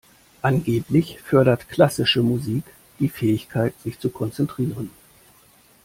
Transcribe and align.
Angeblich 0.41 1.19
fördert 1.21 1.69
klassische 1.69 2.23
Musik 2.23 2.63
die 2.97 3.07
Fähigkeit, 3.07 3.75
sich 3.83 3.99
zu 3.99 4.09
konzentrieren. 4.09 4.89